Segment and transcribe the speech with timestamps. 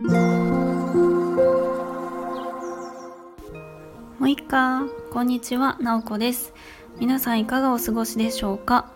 [0.00, 0.10] も
[4.20, 4.86] ういっか。
[5.10, 5.76] こんにちは。
[5.80, 6.54] なおこです。
[7.00, 8.92] 皆さんいかがお過ごしでしょうか？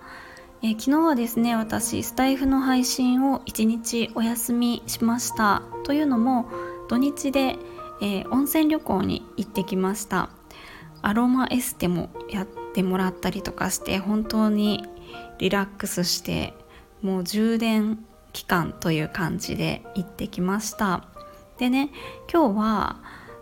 [0.62, 5.64] え、昨日はですね私スタイフの配信を1日お休みしました。
[5.82, 6.48] というのも
[6.88, 7.56] 土日で、
[8.00, 10.30] えー、温泉旅行に行ってきました。
[11.02, 14.86] アロマエステもやってもらったりとかして本当に
[15.40, 16.54] リラックスして
[17.02, 17.98] もう充電
[18.32, 21.04] 期間という感じで行ってきました。
[21.58, 21.90] でね
[22.32, 22.96] 今日は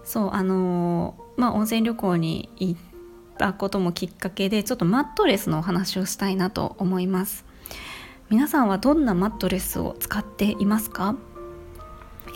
[0.05, 2.81] そうあのー、まあ温泉旅行に行っ
[3.39, 7.45] たこともきっかけでちょっとマットレスのお話をしたいなと思います。
[8.29, 11.17] 皆さんはどんなマットレスを使っていますか？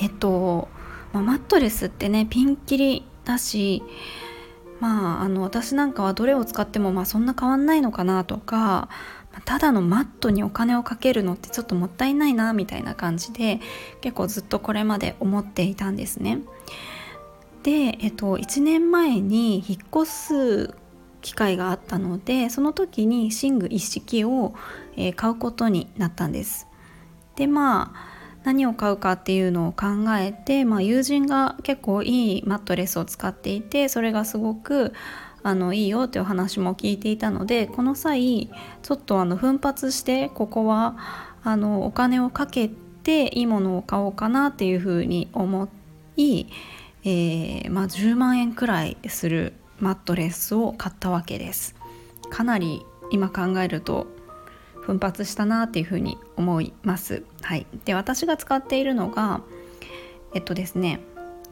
[0.01, 0.69] えっと、
[1.13, 3.83] まあ、マットレスってねピンキリだし
[4.81, 8.89] まああの私なんかはどれを使ってもまあそんな変わんないのかなとか
[9.45, 13.61] ただのマットにお金をかけるのってちょっともったいないなみたいな感じで
[14.01, 16.41] 結構ずっとこれまで思っていたんですね。
[17.63, 20.75] で、えっと、1年前に引っ越す
[21.23, 24.55] 機会があったのでその時に寝具一式を、
[24.97, 26.69] え、買うことになったんです。
[27.37, 29.87] でまあ何を買うかっていうのを考
[30.19, 34.93] えて、まあ、友人が結構いいマットレスを使っていてそれがすごく
[35.45, 38.51] あのいいよっていう話も聞いていたのでこの際
[38.83, 40.97] ちょっとあの奮発してここは
[41.45, 42.71] あのお金をかけ
[43.03, 45.69] ていいものを買おうかなっていうふうに思
[46.17, 46.47] い、
[47.05, 51.77] えー、まあ、10万円くらいするマットレスを買ったわけです。
[52.31, 54.07] かなり今考えると
[54.81, 57.23] 奮発したなっていうふうに思います。
[57.43, 59.43] はい、で私が使っているのが
[60.35, 61.01] えっとですね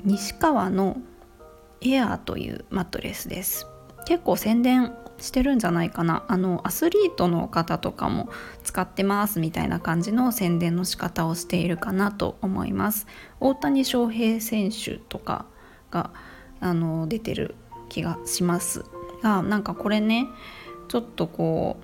[0.02, 0.96] 西川の
[1.82, 3.66] エアーというマットレスです。
[4.04, 6.24] 結構宣伝してるんじゃないかな。
[6.28, 8.28] あのアスリートの方とかも
[8.64, 13.06] 使ってますみたいな感じの宣伝の仕方をしているかなと思います。
[13.40, 15.46] 大谷翔平選手とか
[15.90, 16.10] が
[16.60, 17.54] あの出てる
[17.88, 18.84] 気がします
[19.22, 20.26] がなんかこれね
[20.88, 21.76] ちょっとこ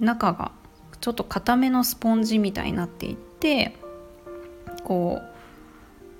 [0.00, 0.52] う中が
[1.00, 3.76] ちょっと固めのスポンジみたいになっていって
[4.84, 5.20] こ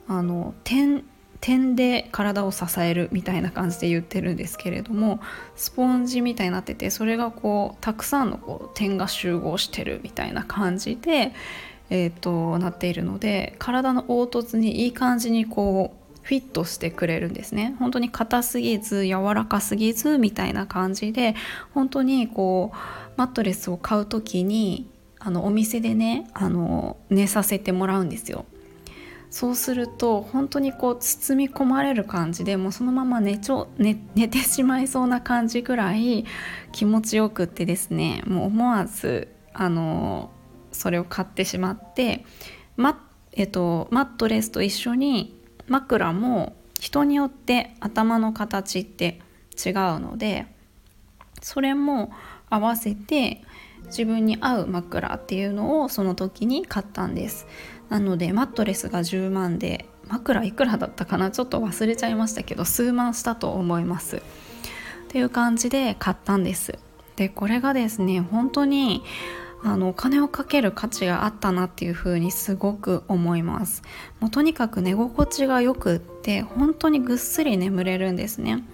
[0.09, 1.05] うあの点
[1.43, 5.21] 点で体を支えるみたいな感じで言ってるんですけれども
[5.57, 11.33] スポンジみたいになっててそれがこうたくさんのこう点が集合してるみたいな感じで、
[11.91, 17.75] えーと、なっているので体の凹凸にいい感じにこうフィットしてくれるんですね。
[17.81, 21.35] 本当に硬すぎず柔らかすぎずみたいな感じで
[21.75, 22.77] 本当にこう
[23.17, 24.89] マットレスを買う時に
[25.19, 28.45] あのお店でねあの寝させてもらうんですよ。
[29.33, 36.27] そうすると本当にこう包み込まれる感じでもうそのまま寝ちょ寝寝てしまいそうな感じぐらい
[36.71, 40.31] 気持ちよくってですねもう思わずあの
[40.71, 42.27] それを買ってしまって
[42.77, 49.19] マ,、えっと、マットレスと一緒に枕も人によって頭の形って
[49.57, 50.47] 違うので
[51.41, 52.13] それも
[52.51, 53.43] 合わせて
[53.87, 57.47] 自分に合う枕っていうのをその時に買ったんです。
[57.89, 61.31] なのでマットレスが10万で枕いくらだったかな？
[61.31, 64.17] ちょっと忘れちゃいましたけど数万したと思います。
[64.17, 64.21] っ
[65.09, 66.79] ていう感じで買ったんです。
[67.17, 69.03] でこれがですね本当に
[69.63, 73.83] あのお金をかける価値があったなっていう風にすごく思います。
[74.21, 78.65] もうとにかく寝心地がよくって本当にぐっすり眠れるんですね。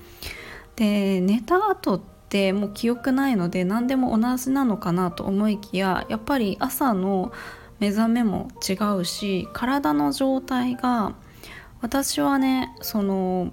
[0.76, 2.17] で寝た後って
[2.52, 7.32] もう記憶ないので何でも同じなのかなと思いきややっぱり朝の
[7.80, 11.14] 目覚めも違うし体の状態が
[11.80, 13.52] 私はねその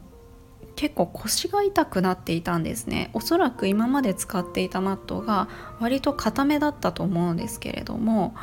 [0.76, 3.10] 結構腰が痛くなっていたんですね。
[3.14, 5.48] おそらく今まで使っていたマットが
[5.80, 8.36] 割と硬めだったと思うんですけれども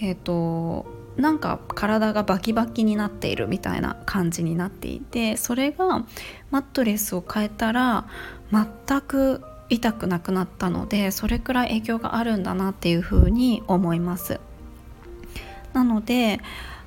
[0.00, 6.06] えっ、ー、となんか体がバキバキになっているみたいな感じになっていてそれが
[6.50, 8.06] マットレスを変えたら
[8.52, 14.40] 全く痛くなくなったのでそれくらい影響があるんだなっていうふうに思います。
[15.72, 16.40] なので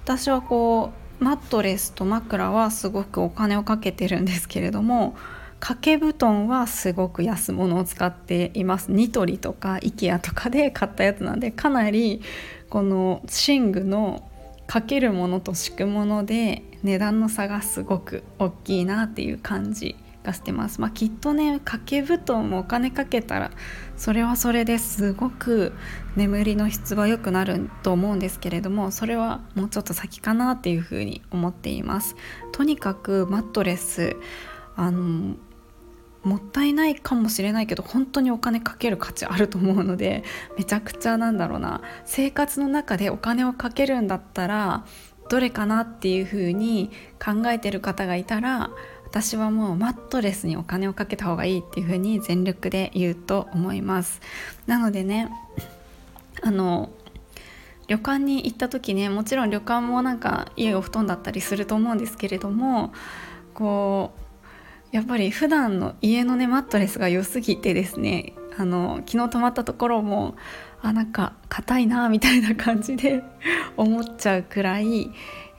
[0.04, 0.92] 私はこ
[1.22, 5.16] うマットレスと枕はすごくお金をかけてるんですけれども
[5.62, 8.92] 掛け布団はすごく安物を使っています。
[8.92, 12.22] ニトリとか IKEA とかで買ったやつなんでかなり
[12.70, 14.30] この寝具の
[14.68, 23.52] かけるものと敷くもので値段の差がすごく大きいなっていう感じがしてます、まあ、きっとね掛け布団もお金かけたら
[23.98, 25.74] それはそれですごく
[26.16, 32.16] 眠りの質は良くなると思うんですけれどもそれはもうちょっと先かなっていうふうに思っています。
[32.52, 34.16] とにかくマットレス
[34.76, 35.36] あの
[36.24, 40.24] もったいないかもしれないけど本当にお金かける価値あると思うので
[40.58, 41.82] めちゃくちゃなんだろうな。
[42.06, 44.86] 生活の中でお金をかけるんだったら
[45.30, 46.92] どれかなっていう風に
[47.24, 48.72] 考えてる方がいたら
[49.14, 54.20] 私はもうマットレスにお金をかけた方がいいっていう風に全力で言うと思います。
[54.66, 55.30] なのでね
[56.42, 56.90] あの
[57.86, 62.92] 旅館に行った時ねもちろん旅館もなんかいいお布団だったりすると思うんですけれども
[63.54, 64.14] こ
[64.92, 70.34] うやっぱり普段の家のねマットレスが良すぎてですねあの昨日泊まったところも
[70.82, 73.22] あなんか硬いなみたいな感じで
[73.78, 75.12] 思っちゃうくらい、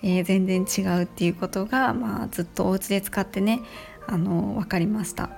[0.06, 3.62] えー、全然違うっていうことが、まあ、ずっとお家で使ってね
[4.06, 5.24] あの分かりました。
[5.24, 5.28] っ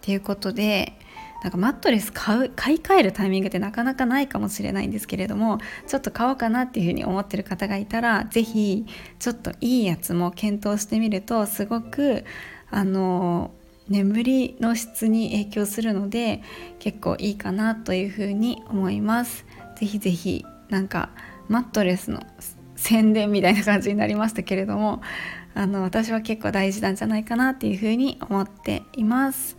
[0.00, 0.98] ていうことで
[1.42, 8.86] なんかマットレス買う買い替えるタイミングってなかなかないかもしれないんですけれどもちょっと買おうかなっていうふうに思ってる方がいたら是非
[9.18, 12.24] ちょっといいやつも検討してみるとすごく
[12.70, 13.50] あの
[13.90, 16.42] 眠りの質に影響するので
[16.78, 19.44] 結構いいかなというふうに思います。
[19.78, 21.10] ぜひぜひなんか
[21.48, 22.22] マットレスの
[22.76, 25.00] 宣伝みたいな感じになりましたけれども
[25.54, 29.56] あの私は結構大事なんじゃないかなっていうふうに思っています。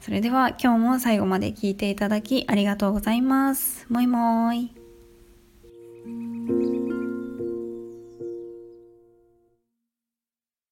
[0.00, 3.86] それでは今日も最後まで聞いていただきありがとうございます。
[3.90, 4.79] もいもーい。